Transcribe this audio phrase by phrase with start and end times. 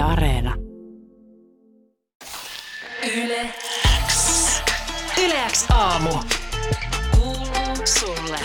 [0.00, 0.54] Areena.
[3.02, 3.54] Yle
[4.06, 4.62] X.
[5.18, 6.20] Yle X aamu.
[7.14, 8.38] Kuuluu sulle.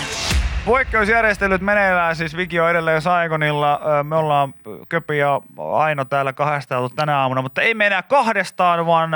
[0.65, 3.81] Poikkeusjärjestelyt meneillään, siis Viki on edelleen Saigonilla.
[4.03, 4.53] Me ollaan
[4.89, 9.09] Köpi ja Aino täällä kahdestaan ollut tänä aamuna, mutta ei me enää kahdestaan, vaan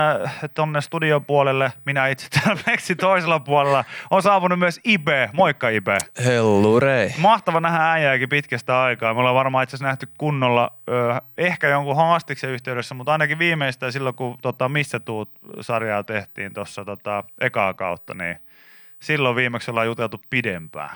[0.53, 5.29] tonne studion puolelle, minä itse täällä Meksin toisella puolella, on saapunut myös Ibe.
[5.33, 5.97] Moikka Ibe.
[6.25, 7.13] Hellurei.
[7.17, 9.13] Mahtava nähdä äijääkin pitkästä aikaa.
[9.13, 10.71] Me ollaan varmaan itse asiassa nähty kunnolla
[11.37, 15.29] ehkä jonkun haastiksen yhteydessä, mutta ainakin viimeistään silloin, kun tota, Missä tuut
[15.61, 18.37] sarjaa tehtiin tuossa tota, ekaa kautta, niin
[18.99, 20.95] silloin viimeksi ollaan juteltu pidempään.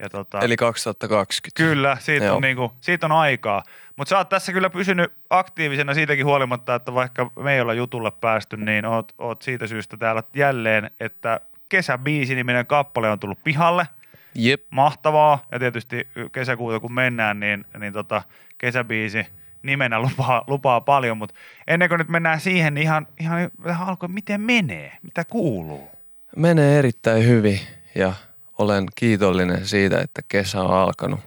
[0.00, 1.62] Ja tota, Eli 2020.
[1.62, 2.36] Kyllä, siitä Joo.
[2.36, 3.62] on, niinku, siitä on aikaa.
[3.96, 8.10] Mutta sä oot tässä kyllä pysynyt aktiivisena siitäkin huolimatta, että vaikka me ei olla jutulle
[8.20, 13.86] päästy, niin oot, oot siitä syystä täällä jälleen, että Kesäbiisi-niminen kappale on tullut pihalle.
[14.34, 14.62] Jep.
[14.70, 15.46] Mahtavaa.
[15.52, 18.22] Ja tietysti kesäkuuta kun mennään, niin, niin tota,
[18.58, 19.26] kesäbiisi
[19.62, 21.18] nimenä lupaa, lupaa paljon.
[21.18, 21.34] Mutta
[21.66, 23.50] ennen kuin nyt mennään siihen, niin ihan, ihan
[23.86, 24.98] alkoi, miten menee?
[25.02, 25.90] Mitä kuuluu?
[26.36, 27.60] Menee erittäin hyvin
[27.94, 28.12] ja
[28.60, 31.20] olen kiitollinen siitä, että kesä on alkanut.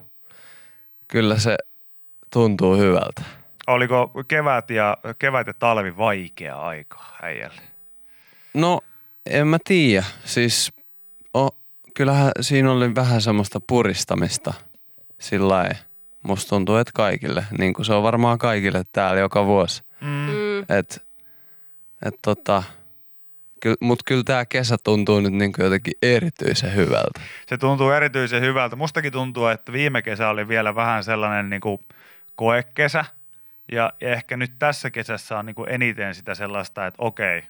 [1.08, 1.58] Kyllä se
[2.34, 3.22] tuntuu hyvältä.
[3.68, 7.62] Oliko kevät ja, kevät ja talvi vaikea aikaa äijälle?
[8.54, 8.82] No,
[9.26, 10.06] en mä tiedä.
[10.26, 10.74] Siis
[11.38, 11.50] o,
[11.94, 14.54] kyllähän siinä oli vähän semmoista puristamista
[15.20, 15.76] sillä lailla.
[16.24, 19.84] Musta tuntuu, että kaikille, niin kuin se on varmaan kaikille täällä joka vuosi.
[20.02, 20.08] Mm.
[20.08, 20.66] Mm.
[20.80, 21.06] Et,
[22.06, 22.64] et tota,
[23.64, 27.22] ky, mut kyllä tää kesä tuntuu nyt niin kuin jotenkin erityisen hyvältä.
[27.48, 28.76] Se tuntuu erityisen hyvältä.
[28.76, 31.80] Mustakin tuntuu, että viime kesä oli vielä vähän sellainen niin kuin
[32.36, 33.06] koekesä.
[33.72, 37.44] Ja, ja ehkä nyt tässä kesässä on niin kuin eniten sitä sellaista, että okei,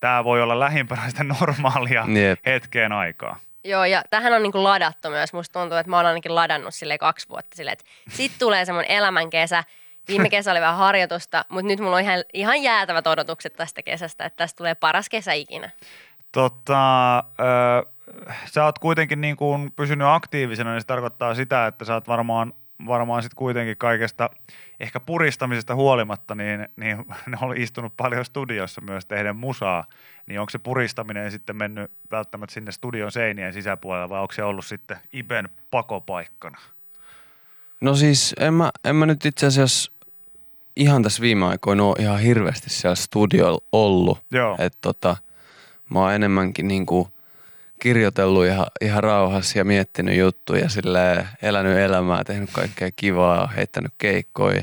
[0.00, 2.40] tämä voi olla lähimpänä sitä normaalia Jep.
[2.46, 3.38] hetkeen aikaa.
[3.64, 5.32] Joo, ja tähän on niinku ladattu myös.
[5.32, 8.90] Musta tuntuu, että mä oon ainakin ladannut sille kaksi vuotta silleen, että sit tulee semmoinen
[8.90, 9.64] elämän kesä.
[10.08, 14.24] Viime kesä oli vähän harjoitusta, mutta nyt mulla on ihan, ihan jäätävät odotukset tästä kesästä,
[14.24, 15.70] että tästä tulee paras kesä ikinä.
[16.32, 17.22] Tota, ö,
[18.44, 22.52] sä oot kuitenkin niin kuin pysynyt aktiivisena, niin se tarkoittaa sitä, että sä oot varmaan,
[22.86, 24.30] varmaan sit kuitenkin kaikesta
[24.80, 29.84] ehkä puristamisesta huolimatta, niin, niin ne on istunut paljon studiossa myös tehdä musaa.
[30.26, 34.64] Niin onko se puristaminen sitten mennyt välttämättä sinne studion seinien sisäpuolelle vai onko se ollut
[34.66, 36.58] sitten Iben pakopaikkana?
[37.84, 39.92] No siis en mä, en mä nyt itse asiassa
[40.76, 44.18] ihan tässä viime aikoina ole ihan hirveästi siellä studiolla ollut.
[44.30, 44.56] Joo.
[44.58, 45.16] Että tota,
[45.90, 47.08] mä oon enemmänkin niinku
[47.78, 54.62] kirjoitellut ihan, ihan rauhassa ja miettinyt juttuja, sille elänyt elämää, tehnyt kaikkea kivaa, heittänyt keikkoja,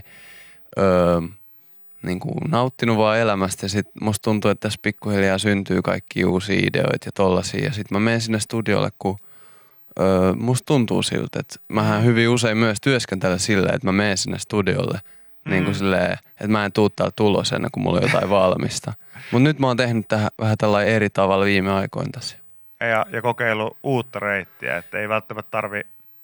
[0.77, 1.21] öö,
[2.03, 7.07] niinku nauttinut vaan elämästä ja sit musta tuntuu, että tässä pikkuhiljaa syntyy kaikki uusia ideoita
[7.07, 9.19] ja tollasia ja sit mä menen sinne studiolle, kun
[9.99, 14.39] öö, musta tuntuu siltä, että mähän hyvin usein myös työskentelen silleen, että mä menen sinne
[14.39, 14.99] studiolle
[15.45, 15.77] niin kuin Mm.
[15.79, 18.93] silleen, että mä en tuu täällä tulos ennen kuin mulla on jotain valmista.
[19.31, 22.37] Mutta nyt mä oon tehnyt tähän vähän tällainen eri tavalla viime aikoina tässä.
[22.79, 25.81] Ja, ja kokeilu uutta reittiä, että ei välttämättä tarvi,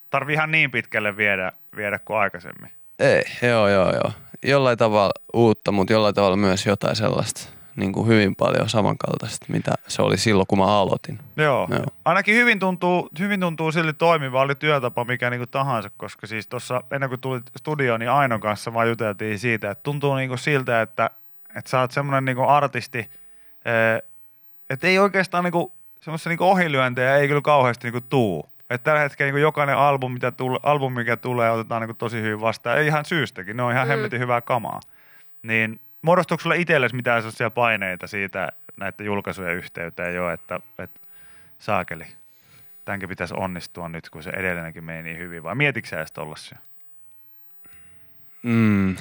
[0.09, 2.71] tarvi ihan niin pitkälle viedä, viedä kuin aikaisemmin.
[2.99, 4.11] Ei, joo, joo, joo.
[4.43, 9.71] Jollain tavalla uutta, mutta jollain tavalla myös jotain sellaista niin kuin hyvin paljon samankaltaista, mitä
[9.87, 11.19] se oli silloin, kun mä aloitin.
[11.37, 11.67] Joo.
[11.71, 11.85] Joo.
[12.05, 16.83] Ainakin hyvin tuntuu, hyvin tuntuu silti toimiva, oli työtapa mikä niinku tahansa, koska siis tuossa
[16.91, 21.09] ennen kuin tulit studioon, niin Ainon kanssa vaan juteltiin siitä, että tuntuu niinku siltä, että,
[21.55, 24.01] että sä oot semmoinen niinku artisti, eh,
[24.69, 25.71] että ei oikeastaan niinku,
[26.01, 28.49] semmoisia niinku ohilyöntejä ei kyllä kauheasti niinku tuu.
[28.69, 32.41] Että tällä hetkellä niinku jokainen album, mitä tule, album, mikä tulee, otetaan niinku tosi hyvin
[32.41, 32.77] vastaan.
[32.77, 33.89] Ei ihan syystäkin, ne on ihan Mm.
[33.89, 34.79] hemmetin hyvää kamaa.
[35.43, 40.99] Niin muodostuuko sulle itsellesi mitään sellaisia paineita siitä näiden julkaisujen yhteyteen jo, että, että
[41.59, 42.05] saakeli,
[42.85, 46.57] tämänkin pitäisi onnistua nyt, kun se edellinenkin meni niin hyvin, vai mietitkö sä edes tollasia?
[48.43, 48.95] Mm,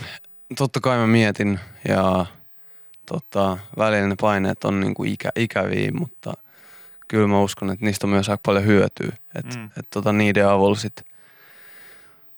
[0.58, 2.26] totta kai mä mietin ja
[3.06, 6.32] tota, välillä ne paineet on niin kuin ikä, ikäviä, mutta
[7.08, 9.16] kyllä mä uskon, että niistä on myös aika paljon hyötyä.
[9.34, 9.70] Että mm.
[9.78, 11.04] et, tota, niiden avulla sit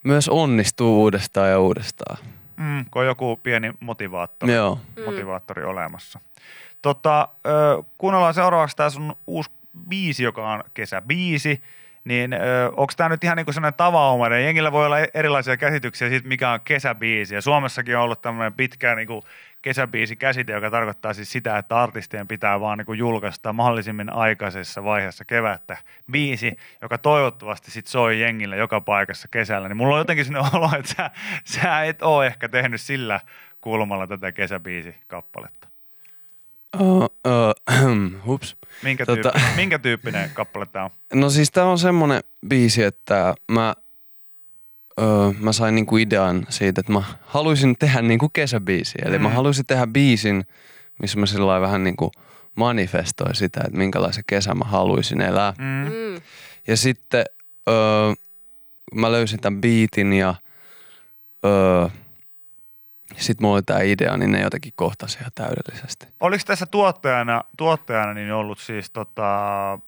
[0.05, 2.19] myös onnistuu uudestaan ja uudestaan.
[2.59, 4.81] Mm, kun on joku pieni motivaattori, Joo.
[4.97, 5.05] Mm.
[5.05, 6.21] motivaattori olemassa.
[6.83, 7.29] Tota,
[7.99, 9.51] kuunnellaan seuraavaksi tämä sun uusi
[9.89, 11.63] biisi, joka on kesäbiisi.
[12.05, 12.31] Niin
[12.77, 14.45] onko tämä nyt ihan niinku sellainen tavanomainen?
[14.45, 17.35] Jengillä voi olla erilaisia käsityksiä siitä, mikä on kesäbiisi.
[17.35, 19.23] Ja Suomessakin on ollut tämmöinen pitkä niinku
[19.63, 25.25] kesäbiisi käsite, joka tarkoittaa siis sitä, että artistien pitää vaan niinku julkaista mahdollisimmin aikaisessa vaiheessa
[25.25, 25.77] kevättä
[26.11, 29.69] biisi, joka toivottavasti sit soi jengille joka paikassa kesällä.
[29.69, 31.11] Niin mulla on jotenkin sellainen olo, että sä,
[31.45, 33.21] sä et ole ehkä tehnyt sillä
[33.61, 35.69] kulmalla tätä kesäbiisi-kappaletta.
[36.81, 38.57] Uh, uh, hups.
[38.83, 40.91] Minkä, Tota- minkä tyyppinen kappale tämä on?
[41.15, 43.75] No siis tää on semmonen biisi, että mä
[44.99, 49.03] öö, mä sain niinku idean siitä, että mä haluaisin tehdä niinku kesäbiisiä.
[49.07, 49.35] Eli mä Mm.
[49.35, 50.45] haluaisin tehdä biisin,
[51.03, 52.13] missä mä sillä vähän niinku
[52.55, 55.55] manifestoin sitä, että minkälaisen kesän mä haluaisin elää.
[55.59, 55.93] Mm.
[55.93, 56.21] Mm.
[56.69, 57.25] Ja sitten
[57.69, 58.13] öö,
[58.95, 60.35] mä löysin tämän biitin ja
[61.45, 61.89] öö,
[63.17, 66.07] sitten mulla oli tämä idea, niin ne jotenkin kohtasi ihan täydellisesti.
[66.21, 69.79] Oliko tässä tuottajana, tuottajana niin ollut siis tota, ö,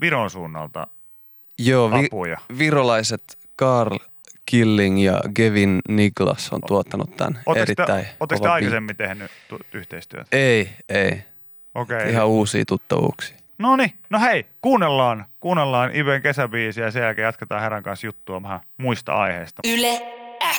[0.00, 0.86] Viron suunnalta
[1.58, 2.38] Joo, vi- apuja?
[2.58, 3.98] virolaiset Carl
[4.46, 9.58] Killing ja Gavin Niklas on tuottanut tämän Oletteko erittäin te, oletteko te aikaisemmin tehnyt tu-
[9.72, 10.26] yhteistyötä?
[10.32, 11.24] Ei, ei.
[11.74, 11.96] Okei.
[11.96, 12.10] Okay.
[12.10, 13.36] Ihan uusia tuttavuuksia.
[13.58, 18.42] No niin, no hei, kuunnellaan, kuunnellaan Iben kesäbiisiä ja sen jälkeen jatketaan herran kanssa juttua
[18.42, 19.62] vähän muista aiheista.
[19.68, 20.00] Yle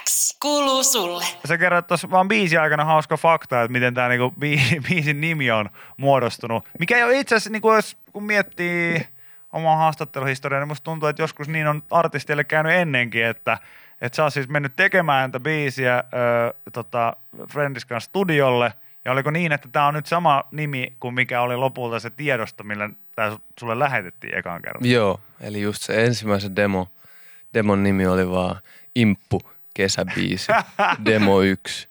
[0.04, 1.26] X kuuluu sulle.
[1.48, 5.52] Sä kerroit tuossa vaan biisin aikana hauska fakta, että miten tämä niinku bi- biisin nimi
[5.52, 6.66] on muodostunut.
[6.80, 9.08] Mikä ei ole itse asiassa, niinku jos, kun miettii
[9.54, 13.58] omaa haastatteluhistoriaa, niin musta tuntuu, että joskus niin on artistille käynyt ennenkin, että
[14.02, 17.18] että sä oot siis mennyt tekemään tätä biisiä ö, tota,
[17.50, 18.74] Friendis kanssa studiolle,
[19.06, 22.64] ja oliko niin, että tämä on nyt sama nimi kuin mikä oli lopulta se tiedosto,
[22.64, 24.86] millä tämä sulle lähetettiin ekan kerran?
[24.86, 26.88] Joo, eli just se ensimmäisen demo,
[27.54, 28.56] demon nimi oli vaan
[28.96, 29.42] Imppu
[29.74, 30.52] kesäbiisi,
[31.06, 31.88] demo 1.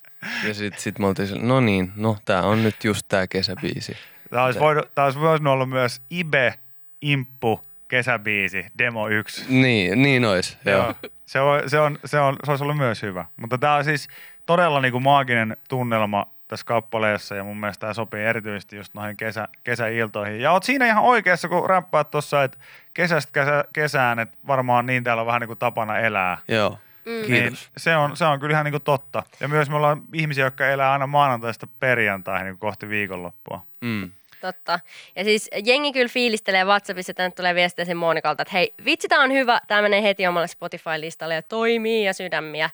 [0.49, 3.97] Ja sit, sit me oltiin no niin, no tää on nyt just tää kesäbiisi.
[4.31, 6.55] Tämä olisi, voinut, tämä olisi voinut olla myös Ibe,
[7.03, 9.45] Imppu, kesäbiisi, demo 1.
[9.49, 10.77] Niin, niin ois, joo.
[10.77, 10.95] Joo.
[11.27, 13.25] Se, on, se, on, se, on, se olisi ollut myös hyvä.
[13.37, 14.09] Mutta tämä on siis
[14.47, 19.17] todella niin kuin maaginen tunnelma tässä kappaleessa ja mun mielestä tämä sopii erityisesti just noihin
[19.17, 20.41] kesä, kesäiltoihin.
[20.41, 22.59] Ja oot siinä ihan oikeassa, kun räppäät tuossa, että
[22.95, 26.39] kesästä kesä, kesään, että varmaan niin täällä on vähän niin kuin tapana elää.
[26.49, 27.13] Joo, Mm.
[27.13, 27.71] Niin kiitos.
[27.77, 29.23] se, on, se on kyllä ihan niin kuin totta.
[29.41, 33.67] Ja myös me ollaan ihmisiä, jotka elää aina maanantaista perjantaihin niin kuin kohti viikonloppua.
[33.81, 34.11] Mm.
[34.43, 34.81] Totta.
[35.17, 39.21] Ja siis jengi kyllä fiilistelee WhatsAppissa, tänne tulee viestiä sen Monikalta, että hei, vitsi, tää
[39.21, 42.71] on hyvä, tämä menee heti omalle Spotify-listalle ja toimii ja sydämiä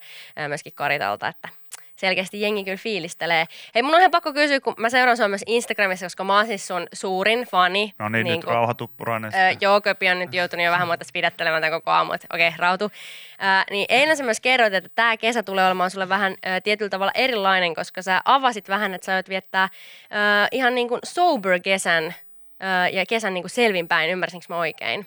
[0.49, 1.49] myöskin Karitalta, että
[1.99, 3.45] selkeästi jengi kyllä fiilistelee.
[3.75, 6.47] Hei, mun on ihan pakko kysyä, kun mä seuraan sua myös Instagramissa, koska mä oon
[6.47, 7.93] siis sun suurin fani.
[7.99, 9.33] No niin, nyt kun- rauha tuppurainen.
[9.35, 12.49] Öö, joo, Köpi on nyt joutunut jo vähän muuta pidättelemään tämän koko aamu, että okei,
[12.49, 12.85] okay, rautu.
[12.85, 16.89] Öö, niin eilen sä myös kerroit, että tämä kesä tulee olemaan sulle vähän öö, tietyllä
[16.89, 19.69] tavalla erilainen, koska sä avasit vähän, että sä aiot viettää
[20.13, 25.07] öö, ihan niin kuin sober-kesän öö, ja kesän niin kuin selvinpäin, ymmärsinkö mä oikein?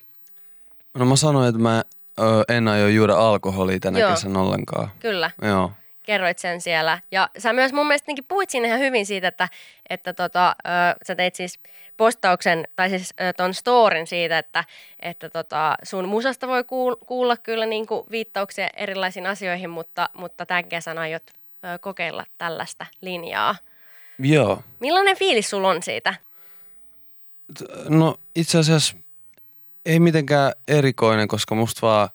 [0.93, 1.83] No mä sanoin, että mä
[2.19, 2.23] ö,
[2.55, 4.11] en aio juoda alkoholia tänä Joo.
[4.11, 4.91] kesänä ollenkaan.
[4.99, 5.71] Kyllä, Joo.
[6.03, 6.99] Kerroit sen siellä.
[7.11, 9.49] Ja sä myös mun mielestä puhuit siinä ihan hyvin siitä, että,
[9.89, 10.69] että tota, ö,
[11.07, 11.59] sä teit siis
[11.97, 14.63] postauksen, tai siis ö, ton storin siitä, että,
[14.99, 20.45] että tota, sun musasta voi kuul- kuulla kyllä niin kuin viittauksia erilaisiin asioihin, mutta, mutta
[20.45, 23.55] tämän kesän aiot ö, kokeilla tällaista linjaa.
[24.19, 24.63] Joo.
[24.79, 26.13] Millainen fiilis sulla on siitä?
[27.89, 28.95] No itse asiassa
[29.85, 32.09] ei mitenkään erikoinen, koska musta vaan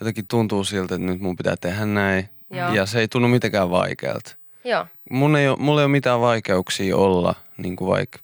[0.00, 2.28] jotenkin tuntuu siltä, että nyt mun pitää tehdä näin.
[2.50, 2.72] Joo.
[2.72, 4.36] Ja se ei tunnu mitenkään vaikealta.
[4.64, 8.18] Joo, Mun ei ole, mulla ei ole mitään vaikeuksia olla niin kuin vaikka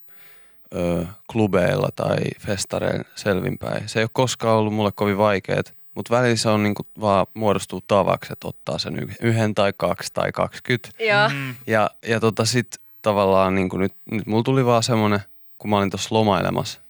[0.74, 3.88] ö, klubeilla tai festareilla selvinpäin.
[3.88, 7.26] Se ei ole koskaan ollut mulle kovin vaikeet, mutta välillä se on niin kuin vaan
[7.34, 10.90] muodostuu tavaksi, että ottaa sen yhden tai kaksi tai kaksikymmentä.
[11.04, 11.54] joo, Mm.
[11.66, 15.20] Ja, ja tota sit tavallaan niin kuin nyt, nyt mulla tuli vaan semmonen,
[15.58, 16.80] kun mä olin tuossa lomailemassa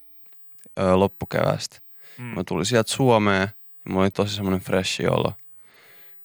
[0.78, 1.78] ö, loppukeväästä.
[2.18, 2.24] Mm.
[2.24, 3.40] Mä tulin sieltä Suomeen
[3.84, 5.32] ja mulla oli tosi semmonen freshi olo.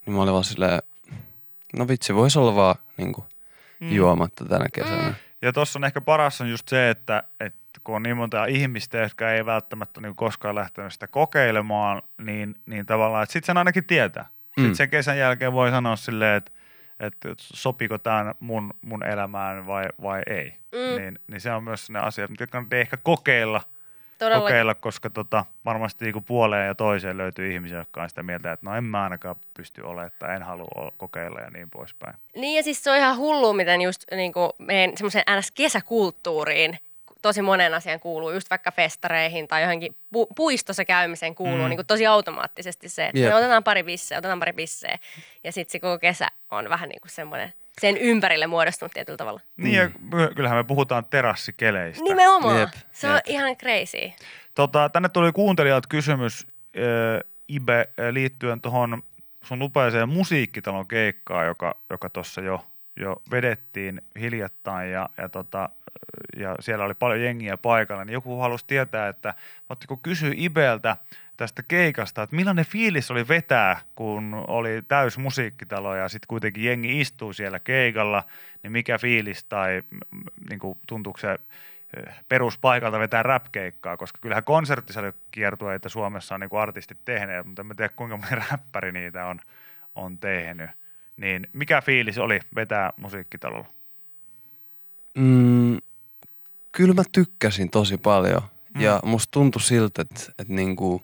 [0.05, 0.81] Niin mä olin vaan silleen,
[1.77, 3.25] no vitsi, voisi olla vaan niin kuin,
[3.79, 3.91] Mm.
[3.91, 5.01] juomatta tänä kesänä.
[5.07, 5.15] Mm.
[5.41, 8.97] Ja tuossa on ehkä paras on just se, että, että kun on niin monta ihmistä,
[8.97, 13.83] jotka ei välttämättä niin koskaan lähtenyt sitä kokeilemaan, niin, niin tavallaan, että sitten sen ainakin
[13.83, 14.23] tietää.
[14.57, 14.61] Mm.
[14.61, 16.51] Sitten sen kesän jälkeen voi sanoa silleen, että,
[16.99, 20.57] että sopiko tämä mun, mun elämään vai, vai ei.
[20.71, 21.01] Mm.
[21.01, 23.61] Niin, niin se on myös ne asiat, mitä kannattaa ehkä kokeilla,
[24.19, 24.41] todella.
[24.41, 28.65] kokeilla koska tota, varmasti niin puoleen ja toiseen löytyy ihmisiä, jotka on sitä mieltä, että
[28.65, 32.15] no en mä ainakaan pysty olemaan, että en halua kokeilla ja niin poispäin.
[32.35, 36.77] Niin ja siis se on ihan hullu, miten just niin kuin meidän semmoiseen NS-kesäkulttuuriin
[37.25, 41.61] tosi monen asian kuuluu, just vaikka festareihin tai johonkin pu- puistossa käymiseen kuuluu Mm.
[41.63, 41.69] mm.
[41.69, 43.29] niin kuin tosi automaattisesti se, että Jep.
[43.29, 44.99] me otetaan pari bisseä, otetaan pari bisseä
[45.43, 49.39] ja sitten se koko kesä on vähän niin kuin semmoinen sen ympärille muodostunut tietyllä tavalla.
[49.57, 49.89] Niin ja
[50.35, 52.03] kyllähän me puhutaan terassikeleistä.
[52.03, 52.59] Nimenomaan.
[52.59, 53.23] Jep, se on jep.
[53.27, 54.11] ihan crazy.
[54.55, 59.03] Tota, tänne tuli kuuntelijat kysymys äh, Ibe äh, liittyen tuohon
[59.43, 65.69] sun upeaseen musiikkitalon keikkaan, joka, joka tuossa jo, jo vedettiin hiljattain ja, ja, tota,
[66.37, 69.33] ja siellä oli paljon jengiä paikalla, niin joku halusi tietää, että
[69.69, 70.97] ottiko kysyä Ibeltä
[71.37, 77.01] tästä keikasta, että millainen fiilis oli vetää, kun oli täys musiikkitalo ja sitten kuitenkin jengi
[77.01, 78.23] istuu siellä keikalla,
[78.63, 79.83] niin mikä fiilis tai
[80.49, 81.39] niin kuin, tuntuuko se
[82.29, 87.93] peruspaikalta vetää rap-keikkaa, koska kyllähän konserttisalikiertueita Suomessa on niin kuin artistit tehneet, mutta en tiedä
[87.95, 89.39] kuinka moni räppäri niitä on,
[89.95, 90.69] on tehnyt.
[91.17, 93.67] Niin mikä fiilis oli vetää musiikkitalolla?
[95.15, 95.77] Mm,
[96.71, 98.41] kyllä mä tykkäsin tosi paljon.
[98.75, 98.81] Mm.
[98.81, 101.03] Ja musta tuntui siltä, että, että niinku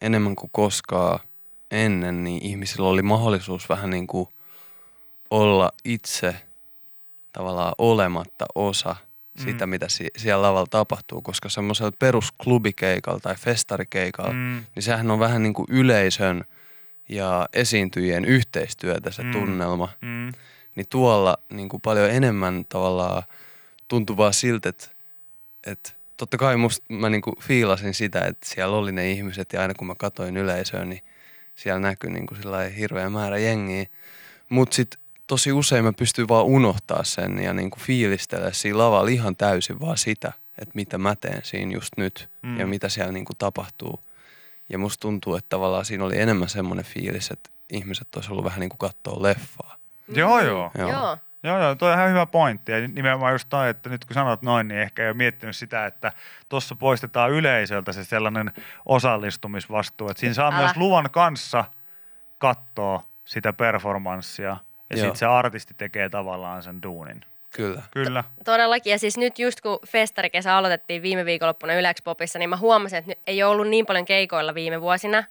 [0.00, 1.20] enemmän kuin koskaan
[1.70, 4.28] ennen, niin ihmisillä oli mahdollisuus vähän niin kuin
[5.30, 6.36] olla itse
[7.32, 8.96] tavallaan olematta osa
[9.38, 9.70] sitä, mm.
[9.70, 14.64] mitä si- siellä lavalla tapahtuu, koska semmoisella perusklubikeikalla tai festarikeikalla, mm.
[14.74, 16.44] niin sehän on vähän niin kuin yleisön
[17.08, 19.32] ja esiintyjien yhteistyötä se mm.
[19.32, 19.88] tunnelma.
[20.00, 20.32] Mm.
[20.74, 23.22] Niin tuolla niin kuin paljon enemmän tavallaan
[23.88, 24.88] tuntui vaan siltä, että,
[25.66, 29.60] että totta kai musta mä niin kuin fiilasin sitä, että siellä oli ne ihmiset ja
[29.62, 31.02] aina kun mä katoin yleisöön, niin
[31.56, 32.40] siellä näkyi niin kuin
[32.78, 33.86] hirveä määrä jengiä.
[34.48, 39.10] Mutta sitten tosi usein mä pystyn vaan unohtaa sen ja niin kuin fiilistellä siinä lavalla
[39.10, 42.58] ihan täysin vaan sitä, että mitä mä teen siinä just nyt mm.
[42.58, 44.00] ja mitä siellä niin kuin tapahtuu.
[44.68, 48.60] Ja musta tuntuu, että tavallaan siinä oli enemmän semmoinen fiilis, että ihmiset olisi ollut vähän
[48.60, 49.76] niin kuin katsoa leffaa.
[50.06, 50.16] Mm.
[50.16, 50.70] Joo, joo.
[50.78, 50.90] Joo.
[50.90, 51.18] joo.
[51.42, 52.72] Joo, joo, toi on ihan hyvä pointti.
[52.72, 55.86] Ja nimenomaan just toi, että nyt kun sanot noin, niin ehkä ei ole miettinyt sitä,
[55.86, 56.12] että
[56.48, 58.52] tuossa poistetaan yleisöltä se sellainen
[58.86, 60.08] osallistumisvastuu.
[60.08, 60.58] Että siinä saa Älä.
[60.58, 61.64] myös luvan kanssa
[62.38, 64.56] katsoa sitä performanssia
[64.90, 67.20] ja sitten se artisti tekee tavallaan sen duunin.
[67.56, 67.82] Kyllä.
[67.90, 68.24] Kyllä.
[68.44, 68.90] Todellakin.
[68.90, 73.12] Ja siis nyt just kun festarikesä aloitettiin viime viikonloppuna Ylex Popissa, niin mä huomasin, että
[73.26, 75.24] ei ole ollut niin paljon keikoilla viime vuosina.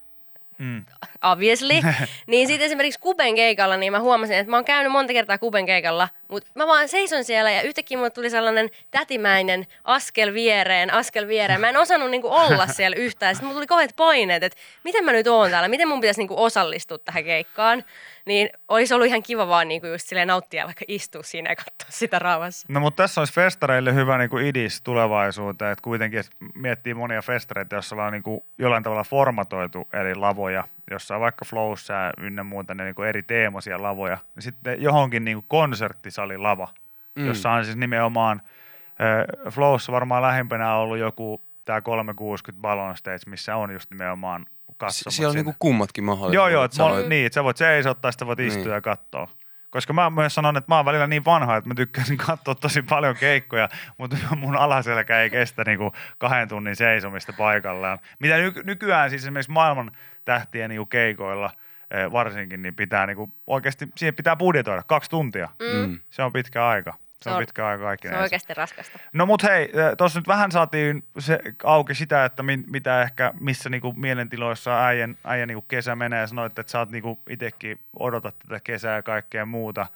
[0.58, 0.86] Mm.
[1.24, 1.74] Obviously.
[2.27, 5.65] niin sitten esimerkiksi Kuben keikalla, niin mä huomasin, että mä oon käynyt monta kertaa Kuben
[5.65, 11.27] keikalla, mutta mä vaan seison siellä ja yhtäkkiä mulle tuli sellainen tätimäinen askel viereen, askel
[11.27, 11.62] viereen.
[11.62, 13.36] Mä en osannut niinku olla siellä yhtään.
[13.36, 16.44] Sitten mulla tuli kohet paineet, että miten mä nyt oon täällä, miten mun pitäisi niinku
[16.44, 17.84] osallistua tähän keikkaan
[18.25, 21.55] niin olisi ollut ihan kiva vaan niin kuin just silleen nauttia vaikka istua siinä ja
[21.55, 22.67] katsoa sitä rauhassa.
[22.70, 26.24] No mutta tässä olisi festareille hyvä niin kuin idis tulevaisuuteen, että kuitenkin
[26.55, 31.46] miettii monia festareita, joissa on niin kuin jollain tavalla formatoitu eri lavoja, jossa on vaikka
[31.46, 35.46] flowssa ja ynnä muuta ne niin kuin eri teemoisia lavoja, niin sitten johonkin niin kuin
[35.48, 36.67] konserttisalilava,
[37.15, 37.27] mm.
[37.27, 38.41] jossa on siis nimenomaan
[38.88, 44.46] äh, Flowssa varmaan lähimpänä ollut joku tämä 360 Ballon Stage, missä on just nimenomaan
[44.77, 45.12] katsomassa.
[45.12, 46.36] Siellä on niinku kummatkin mahdollisuudet.
[46.36, 48.74] Joo, joo, että voit, niin, että sä voit seisottaa, sitten voit istua niin.
[48.74, 49.27] ja katsoa.
[49.70, 52.82] Koska mä myös sanon, että mä oon välillä niin vanha, että mä tykkäsin katsoa tosi
[52.82, 58.00] paljon keikkoja, mutta mun alaselkä ei kestä niinku kahden tunnin seisomista paikallaan.
[58.20, 59.91] Mitä ny- nykyään siis esimerkiksi maailman
[60.25, 61.51] tähtien niinku keikoilla
[61.91, 65.50] eh, varsinkin, niin pitää niinku, oikeasti, siihen pitää budjetoida kaksi tuntia.
[65.74, 66.00] Mm.
[66.10, 66.94] Se on pitkä aika.
[67.29, 68.08] Se on, pitkä aika kaikki.
[68.08, 69.00] Se on oikeasti raskasta.
[69.13, 73.70] No mut hei, tuossa nyt vähän saatiin se auki sitä, että mi, mitä ehkä, missä
[73.70, 78.36] niinku mielentiloissa äijän, äijän niinku kesä menee ja sanoit, että sä oot niinku itsekin odotat
[78.39, 79.88] tätä kesää ja kaikkea muuta.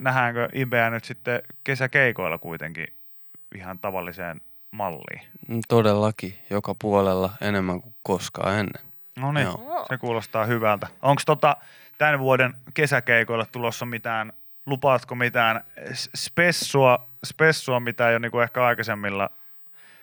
[0.00, 2.86] nähdäänkö Ibeä nyt sitten kesäkeikoilla kuitenkin
[3.54, 5.20] ihan tavalliseen malliin?
[5.48, 8.86] Mm, todellakin, joka puolella enemmän kuin koskaan ennen.
[9.16, 9.48] No niin,
[9.88, 10.86] se kuulostaa hyvältä.
[11.02, 11.56] Onko tota
[11.98, 14.32] tämän vuoden kesäkeikoilla tulossa mitään
[14.66, 15.64] lupaatko mitään
[16.16, 19.30] spessua, spessua mitä ei ole niin ehkä aikaisemmilla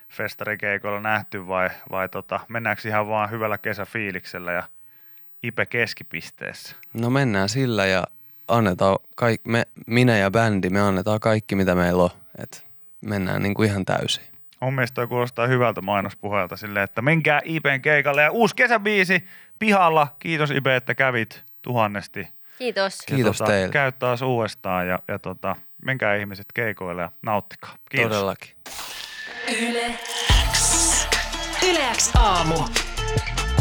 [0.10, 4.64] festarikeikoilla nähty vai, vai tota, mennäänkö ihan vaan hyvällä kesäfiiliksellä ja
[5.44, 6.76] Ipe keskipisteessä?
[6.94, 8.04] No mennään sillä ja
[8.48, 12.10] annetaan kaik, me, minä ja bändi, me annetaan kaikki mitä meillä on,
[12.44, 12.58] että
[13.02, 14.24] mennään niin kuin ihan täysin.
[14.60, 19.28] Mun mielestä toi kuulostaa hyvältä mainospuheelta silleen, että menkää Ipen keikalle ja uusi kesäbiisi
[19.60, 20.08] pihalla.
[20.20, 22.28] Kiitos Ipe, että kävit tuhannesti
[22.64, 22.98] Kiitos.
[23.06, 23.72] Kiitos tota, teille.
[23.72, 25.56] Käy taas uudestaan ja, ja tota,
[25.86, 27.76] menkää ihmiset keikoille ja nauttikaa.
[27.90, 28.12] Kiitos.
[28.12, 28.52] Todellakin.
[29.62, 30.00] Yle
[30.54, 31.08] X.
[31.64, 32.56] Yle X aamu.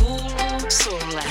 [0.00, 1.23] Kuuluu sulle.